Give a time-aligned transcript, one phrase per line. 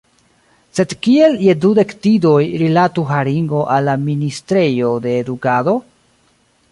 [0.77, 5.77] Sed kiel je dudek didoj rilatu haringo al la ministrejo de edukado?